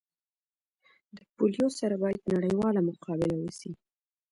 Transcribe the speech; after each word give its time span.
د 1.15 1.17
پولیو 1.35 1.67
سره 1.79 1.95
باید 2.03 2.29
نړیواله 2.35 2.79
مقابله 2.89 3.35
وسي 3.39 3.71